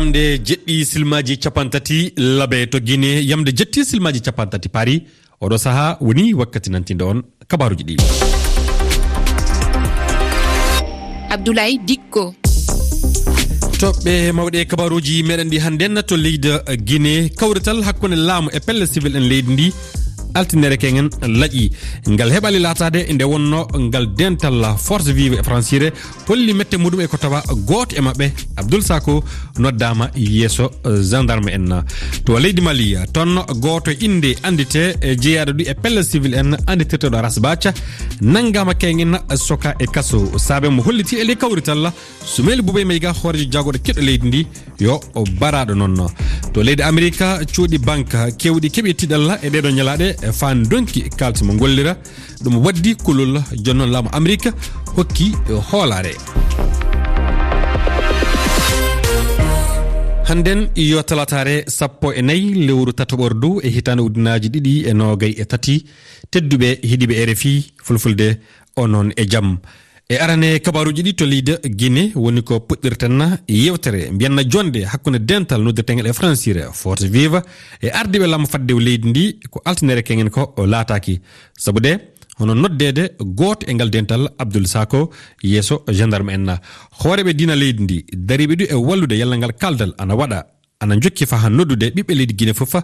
[0.00, 4.94] yamde jeɗɗi silmaji capantati labe to guine yamde jetti silmaji capantati paari
[5.42, 7.18] oɗo saaha woni wakkati nantinde on
[7.48, 7.94] kabaruji ɗi.
[11.30, 12.34] Abdoulaye dikko.
[13.80, 16.48] Toɓɓe mawɗe kabaruji meɗen ɗi hannden to leydi
[16.88, 19.66] guine kawrital hakkunde laamu e pelle civil en leydi ndi.
[20.34, 21.70] altinere kegen laaƴi
[22.10, 25.92] ngal heɓali latade nde wonno ngal dental force vive e francire
[26.28, 29.22] holli mette muɗum e ko tawa goto e mabɓe abdoul sako
[29.58, 31.82] noddama yesso eh, gendarme en.
[32.24, 37.16] To leydi mali toon goto inde andite eh, jeeyaɗo ɗi e pelle civil en anditirteɗo
[37.16, 37.72] aras bathia
[38.20, 40.38] nanggama kegen soka e kaso.
[40.38, 41.92] Saabe mo holliti e ley kawrital
[42.24, 44.46] sumeli boubay mayga hoorejo jagoɗo keɗɗo leydi ndi
[44.80, 45.00] yo
[45.40, 46.08] baraɗo noon
[46.52, 47.24] to leydi amérique
[47.54, 51.96] cuuɗi banque kewɗi keɓi tiɗalla e ɗeɗo ñalaɗe E fan donki e kalta mo gollira
[52.42, 54.50] ɗum waddi kullol jonnon laamu amérique
[54.96, 56.14] hokki e hoolare
[60.30, 65.44] hannden yo talatare sappo e nayyi lewru tatoɓordu e hitande ujunaji ɗiɗi e nogay e
[65.44, 65.84] tati.
[66.30, 67.52] Tedduɓe hiɗiɓe rfi
[67.84, 68.38] fulfulde
[68.76, 69.58] onon e jaam.
[70.10, 74.10] e arane kabaruji ɗi to leydi guine woni ko puɗɗirten yewtere.
[74.10, 77.40] Mbiyanna jonde hakkude dental noddirteguel e francire force vive.
[77.80, 81.20] E ardiɓe lamma fadde leydi ndi ko altinere keŋen ko laataki
[81.56, 81.92] saabu de
[82.38, 85.10] hono noddede goto e ngal dental abdoul sako
[85.42, 86.58] yeeso gendarme en
[87.00, 90.46] hooreɓe dina leydi ndi dariɓe ɗu e wallude yalla ngal kaldal ana waɗa
[90.80, 92.74] ana jokki fa ha noddude ɓiɓɓe leydi guine foof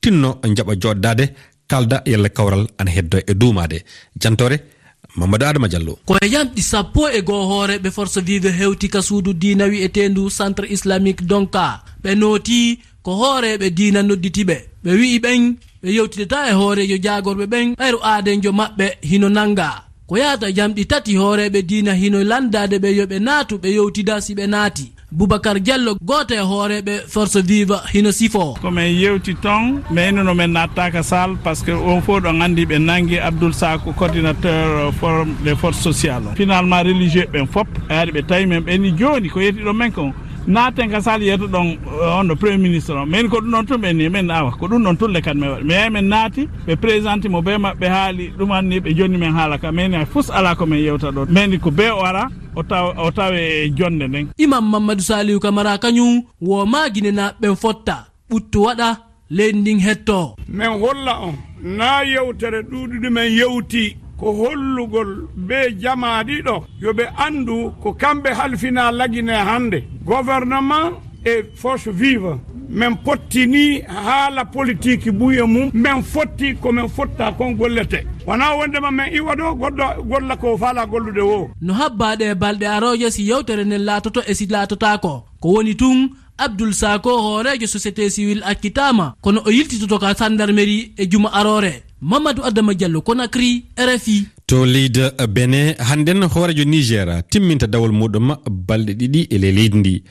[0.00, 1.24] tinno jaɓa joɗdade
[1.66, 3.78] kalda yalla kawral ana heddo e duumade
[4.20, 4.75] jantore
[5.16, 5.98] mamadou adama diallo.
[6.06, 11.24] Koye yamɗi sappo e goo hooreɓe force vive hewti ka suudu dina wi'etendu centre islamique
[11.26, 11.80] donka.
[12.02, 14.56] Ɓe nooti ko hooreɓe dina nodditiɓe.
[14.84, 17.74] Ɓe wi'i ɓen ɓe yewtideta e hoorejo jagorɓe ɓen.
[17.78, 23.04] Ɓayru aadenjo maɓɓe hino nanga ko yahata jamɗi tati hooreɓe dina hino landade ɓe yo
[23.06, 24.92] ɓe naatu ɓe yewtida si ɓe naati.
[25.16, 28.54] boubacar diallo goto e hooreɓe force vive hino sifo.
[28.60, 32.66] Komin yewti ton mayno no min nattaka sall par ce que on fof ɗon anndi
[32.66, 36.24] ɓe nangui abdoul sako coordinateur euh, des forces sociales.
[36.36, 40.12] Finalement religieux ɓen fof ɓe ari ɓe tawi men ɓeni joni ko yettiɗo men kon
[40.46, 41.66] naaten ka sal yeeto ɗon
[42.02, 44.50] eh, on ɗo premier ministre o min ko ɗum ɗon tun ɓen ni min awa.
[44.58, 45.64] Ko ɗum ɗon tulle kadi min waɗi.
[45.64, 49.58] Mi yehi min naati ɓe présenté mo be maɓɓe haali ɗumanni ɓe jonni men haala
[49.58, 49.72] ka.
[49.72, 53.36] Min fus ala komin yewta ɗo min ko be o ara o taw o tawe
[53.38, 54.28] e jonde nden.
[54.38, 58.06] Imam mamadou saliou camara kañum wo maguine guinenaɓeɓen fotta.
[58.30, 58.96] Ɓuttu waɗa
[59.30, 60.36] leydi ndin hetto.
[60.48, 61.34] Min holla on.
[61.62, 63.96] Na yewtere ɗuɗuɗu min yewti.
[64.18, 70.92] ko hollugol be jamaɗiɗo yoɓe andu ko kamɓe halfina lagine hande gouvernement
[71.24, 72.38] e force vive
[72.68, 79.12] min pottini haala politique ɓuya mum min fotti komin fotta kon gollete wona wondema min
[79.14, 83.84] iwa ɗo goɗɗo golla ko faala gollude wo no habbaɗe balɗe aroje si yewtere nden
[83.84, 89.50] laatoto e si laatotako ko woni tun abdoul sako hoorejo société civil akkitama kono o
[89.50, 96.22] yiltitoto ka sandarmerie e juma arore mamadou adama diallo conakry rfi to leydi benin hannden
[96.24, 98.36] hoorejo niger timminta dawol muɗum
[98.66, 100.02] balɗe ɗiɗi e ley leydi ndi.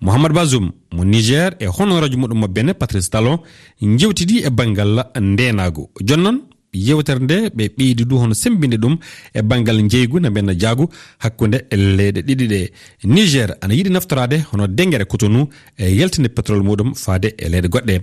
[0.00, 3.38] Mouhamadou basum mo niger e honorajo muɗum mo bene patrice talon
[3.80, 6.40] jewtidi e banggal ndenago jonnon
[6.74, 8.96] yewtere nde ɓe ɓeydi du hono sembinde ɗum
[9.34, 12.70] e banggal jeygu no mbenna jaagu hakkunde leyɗe ɗiɗi ɗe.
[13.04, 15.48] Niger ana yiɗi naftorade hono dengere cotonu
[15.78, 17.94] e yaltinde pétrole muɗum faade e leyɗe goɗɗe.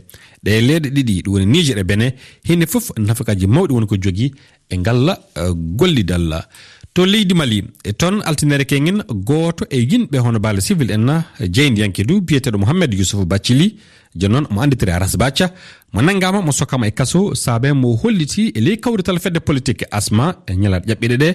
[0.44, 2.14] Ɗe leyɗe ɗiɗi ɗum woni niger e bene
[2.48, 4.32] hinde fof nafakaji mawɗi woni ko jogui
[4.70, 6.46] e ngalla e gollidal
[6.94, 11.08] to leydi mali e toon altinere kengen gooto e yimɓe hono baale civil en
[11.56, 13.76] jeyndiyanke du biyeteɗo mouhammed yousufu bathily
[14.16, 15.52] joni noon mo anditiri aras bacca
[15.94, 20.36] mo nanggama mo sokkama e kaso saabe mo holliti e ley kawrital fedde politique asma
[20.48, 21.30] e ñalaɗe ƴaɓɓiɗe ɗe.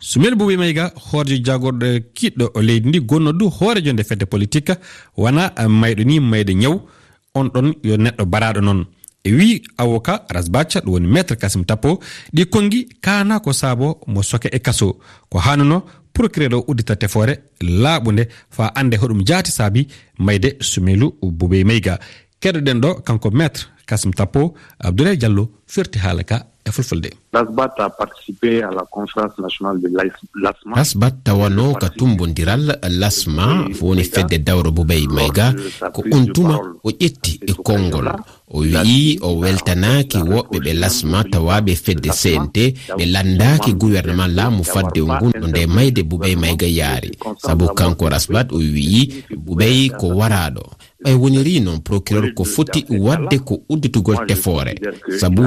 [0.00, 1.86] Sumel boubi mayga hoorjo jagorɗo
[2.16, 4.72] kiɗɗo e leydi ndi gonnodu hoorejo nde fedde politique.
[5.16, 6.74] Wona mayɗo ni mayde ñaw
[7.34, 8.84] on ɗon yo neɗɗo baraɗo noon.
[9.28, 12.00] e wi awoka rasbacha ɗum woni maître kasim tappo
[12.34, 14.96] ɗi kongi kana ko saabo mo soke e kaso.
[15.30, 15.76] Ko hanuno
[16.12, 19.86] procureur o uddita tefore laaɓunde fa ande hoɗum jaati saabi
[20.18, 21.98] mayde sumelu boubey mayga
[22.40, 27.10] keɗoɗen ɗo kanko maître kasim tappo abdoulaye diallo firti haala ka e fulfulde.
[30.74, 32.64] Asbat tawano ka tumbodiral
[33.00, 33.44] lasma
[33.80, 35.46] woni fedde dawro boubey mayga
[35.92, 38.08] ko on tuma o ƴetti e konngol.
[38.50, 42.56] o wi'i o weltanaki woɓɓe ɓe lasma tawaɓe fedde cnt
[42.96, 48.56] ɓe landaki gouvernement laamu fadde ngunɗo nde mayde boubey mayga yaari sabu kanko rasbat o
[48.58, 50.62] wi'i boubey ko waraɗo
[51.04, 54.74] ɓaywoniri noon procureur ko foti wadde ko udditugol tefoore.
[55.20, 55.42] Sabu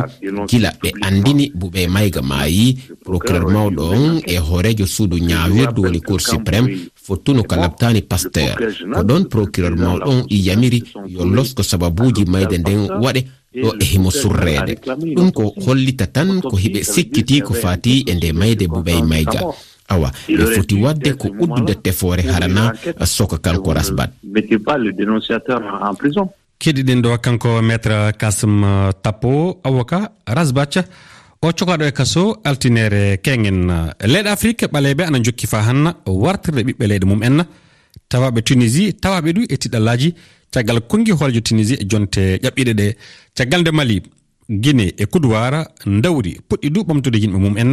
[0.47, 6.21] gila ɓe andini buɓe mayga maayi procureur mawɗo on e hoorejo suudu ñaawirdu woni cour
[6.21, 6.67] suprême
[7.05, 8.55] fottuno ka labtani pasteur.
[8.93, 13.21] Ko ɗon procureur mawɗon yamiri yo losko sababuji mayde nden waɗe
[13.63, 14.73] ɗo e himo surrede.
[15.15, 19.39] Ɗum ko hollita tan ko hiɓe sikkiti ko fati e nde mayde buɓey mayga
[19.89, 22.73] awa ɓe foti wadde ko uddude tefoore harana
[23.05, 24.11] soka kanko rasbat.
[26.61, 28.61] Keɗiɗen ɗo kanko maître kasum
[29.01, 30.85] tappo awoka rasbatca
[31.43, 36.61] o cokaɗo e kaso altinere kengen uh, leyɗe afrique ɓaleɓe ana jokki fa hanna wartirde
[36.67, 37.43] ɓiɓɓe leyɗe mum en
[38.09, 40.13] tawaɓe tunisie tawaɓe ɗu e tiɗallaji.
[40.53, 42.95] Caggal kongi hooljo tunisie e jonte ƴaɓɓiɗe ɗe.
[43.37, 44.01] Caggal nde mali
[44.49, 45.65] guine e kudowara
[46.03, 47.71] dawri puɗɗi du ɓamtude yimɓe mum en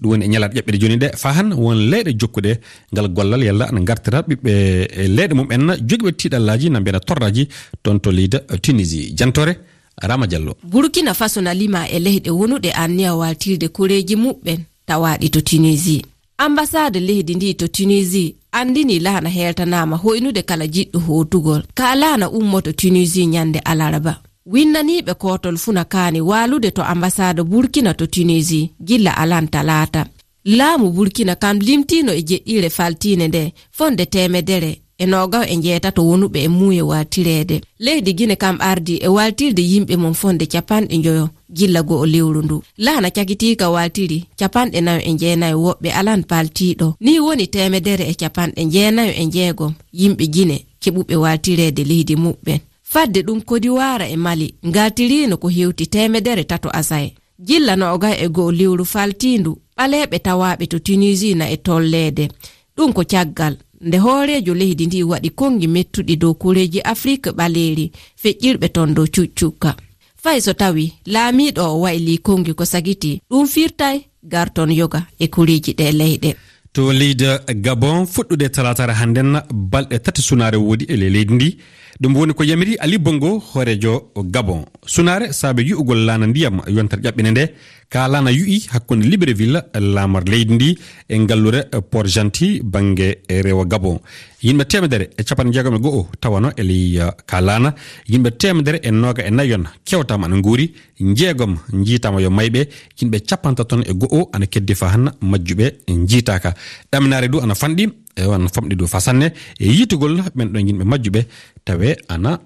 [0.00, 1.08] ɗum woni e ñalaɗe ƴaɓɓiɗe joni ɗe.
[1.16, 2.52] Fa han won leyɗe jokkuɗe
[2.92, 4.52] ngal gollal yalla ana gartira ɓiɓɓe
[5.00, 7.48] e leyɗe mum en jogiɓe tiɗallaji na mbiyana torraji
[7.82, 9.14] toon to leyda tunisie.
[9.16, 9.54] Jantore
[10.00, 15.40] rama diallo burkina faso na lima e leyɗe wonuɗe anniya waltirde kureji muɓɓen tawaɗi to
[15.40, 16.02] tunisie
[16.38, 21.62] ambassade leydi ndi to tunisie andini laana heltanama hoynude kala jiɗɗo hotugol.
[21.74, 24.20] Ka laana ummoto tunisie nyande alaraba.
[24.46, 30.06] Winnaniɓe kotol funa kani walude to ambassade burkina to tunisie gilla alan talata.
[30.44, 34.80] Laamu burkina kam limtino e jeɗɗire faltine nde fonde temedere.
[34.98, 39.96] e nogaw e jeetato wonuɓe e muuye watirede leydi guine kam ardi e waltirde yimɓe
[39.96, 42.62] mum fonde capanɗe joyo gilla go o lewru ndu.
[42.78, 48.64] Laana cakitika waltiri capanɗe nayo e jeenayo woɓɓe alan paltiɗo ni woni temedere e capanɗe
[48.72, 52.60] jeenayo e jeegom yimɓe guine keɓuɓe waltirede leydi muɓɓen.
[52.82, 57.14] Fadde ɗum kodi kodiwara e mali ngaltirino ko hewti temedere tato asaye.
[57.46, 62.28] Gilla noga e go'o lewru faltindu ɓaleɓe tawaɓe to tunisi na e tolleede.
[62.76, 63.56] Ɗum ko caggal.
[63.80, 67.90] nde hoorejo leydi ndi waɗi kongi mettuɗi dow kureji afrique ɓaleeri
[68.22, 69.76] feƴƴirɓe ton dow cuccukka
[70.22, 75.72] fay so tawi laamiɗo o wayli kongi ko sagiti ɗum firtay garton yoga e kureji
[75.78, 76.34] ɗe leyɗe.
[76.72, 77.24] To leydi
[77.64, 81.56] gabon fuɗɗude talatare hannden balɗe tati sunaare woodi e ley leydi ndi.
[82.00, 84.64] Ɗum woni ko yamiri ali bongo hoorejo gabon.
[84.86, 87.44] Sunaare saabe yu'ugol laana ndiyam yontere ƴaɓɓine nde.
[87.90, 93.98] kalana yu'i hakkunde libreville lamar leydi ndi e gallure port gentil banggue rewa gabon.
[94.42, 97.74] Yimɓe temedere e capanɗe jeegom e goo tawano e ley uh, kalana.
[98.08, 102.68] Yimɓe temedere e noga e nayon kewtama e ana guuri jeegom jiitama yo mayɓe.
[103.00, 105.72] Yimɓe capantaton e goo ana keddi fa hanna majjuɓe
[106.06, 106.54] jiitaka
[106.92, 111.26] ɗaminare du ana fanɗi e ana famɗi du fasanne e yitugol ɓen ɗon yimɓe majjuɓe
[111.64, 112.38] tawe ana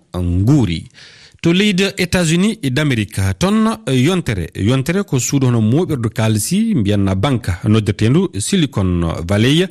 [0.44, 0.86] guuri
[1.42, 7.14] to leydi états unis e d'amérique toon yontere yontere ko suudu hono moɓirdu kaalisi mbiyanna
[7.16, 9.66] banque noddirtendu silicon valley.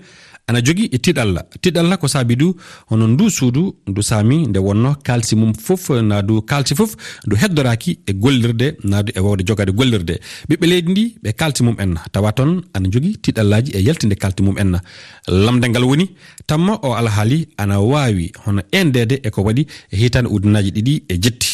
[0.47, 2.55] ana jogui e tiɗalla tiɗalla ko saabi du
[2.89, 6.95] hono ndu suudu ndu saami nde wonno kalsi mum fof na du kalsi fof
[7.25, 10.19] ndu heddoraki e gollirde nadu e wawde jogade gollirde.
[10.49, 14.43] Ɓiɓɓe leydi ndi ɓe kalti mum en tawa toon ana jogui tiɗallaji e yaltinde kalti
[14.43, 14.79] mum en
[15.27, 16.05] lamde ngal woni
[16.47, 21.51] tamma o alhaali ana wawi hono endede eko waɗi e hitande ujunaji ɗiɗi e jetti.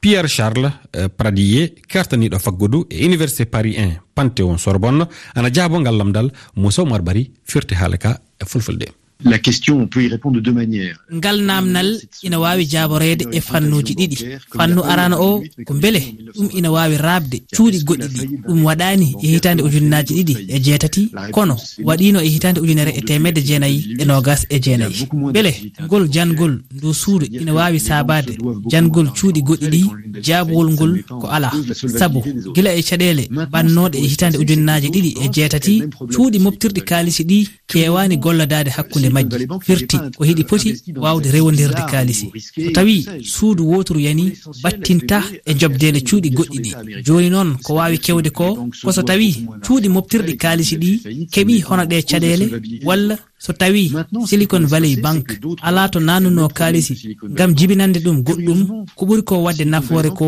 [0.00, 5.04] Pierre charles eh, pradier kertaniɗo faggudu e université paris 1 panthéon sorbonne.
[5.34, 8.92] Ana jaabo ngal lamdal moussa oumar bari firti haala ka e fulfulde.
[9.24, 13.40] la question on peut y répondre de deux manières ngal namdal ina waawi jaaboreede e
[13.40, 14.16] fannuuji ɗiɗi.
[14.56, 16.00] fannu arana o ko mbele
[16.36, 21.10] ɗum ina waawi raabde cuuɗi goɗɗi ɗi ɗum waɗaani e hitaande ujunnaaji ɗiɗi e jeetati
[21.32, 21.56] kono
[21.88, 25.08] waɗiino e hitaande ujunere e temedde jeenayi e nogas e jeenayi.
[25.12, 25.52] mbele
[25.82, 28.38] ngol janngol ndu suudu ina waawi saabaade.
[28.70, 29.82] janngol cuuɗi goɗɗi ɗi
[30.22, 31.52] jaabowol ngol ko alaa
[31.98, 32.22] sabu.
[32.54, 35.82] gila e caɗeele ɓannooɗe e hitaande ujunnaaji ɗiɗi e jeetati
[36.14, 39.46] cuuɗi moftirɗi kaalisi ɗi keewaani golladaade hakkunde ɓernde majji.
[39.66, 42.26] Firti e ko heɗi poti wawde rewodirde kaalisi.
[42.64, 46.72] so tawi suudu wotoru yani battinta e jobdele cuuɗi goɗɗi ɗi.
[47.04, 50.90] joni noon ko wawi kewde ko koso tawi cuuɗi moftirɗi kaalisi ɗi
[51.32, 52.46] keeɓi hono ɗe caɗele
[52.84, 53.92] walla so tawi
[54.26, 58.60] silicon valley banque ala to nanuno kaalisi gam jibinande ɗum goɗɗum
[58.96, 60.26] ko ɓuri ko wadde nafoore ko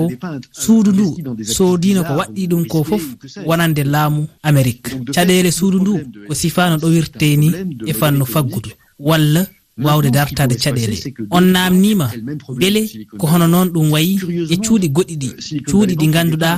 [0.52, 1.06] suudu ndu.
[1.44, 3.02] soodino ko waɗɗi ɗum ko fof
[3.46, 4.90] wonande laamu amérique.
[5.14, 5.92] caɗele suudu ndu
[6.28, 7.48] ko sifano ɗowirte ni
[7.90, 9.46] e fannu faggudu walla
[9.84, 10.96] wawde dartade caɗele.
[11.30, 12.10] On namnima
[12.58, 12.82] beele
[13.18, 14.18] ko hono noon ɗum wayi
[14.52, 15.28] e cuuɗi goɗɗi ɗi.
[15.68, 16.50] Cuuɗi ɗi ganduɗa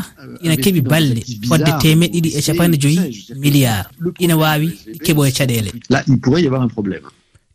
[0.44, 2.98] ina keeɓi balle fodde temeɗɗe ɗiɗi e capanɗe joyi
[3.38, 3.86] milliard.
[4.20, 4.68] Ina wawi
[5.04, 5.70] keeɓo e caɗele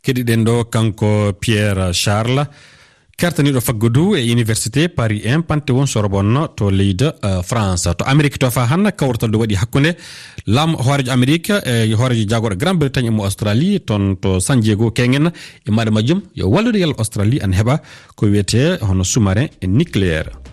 [0.04, 2.48] keɗiɗen ɗo kanko pierre charles.
[3.18, 7.90] kertaniɗo faggo dow e université paris 1 pantewon sorbonne to leydi euh, france.
[7.98, 9.92] To amérique to fa hanna kawrital ɗo waɗi hakkude
[10.46, 15.32] laamu hoorejo amérique e hoorejo jagoɗo grand bretagne mo australie toon to san diego kengen
[15.66, 17.82] e maɗa majjum yo wallude yal australie ana heeɓa
[18.16, 20.47] ko wiyete hono sous marin e nucléaire.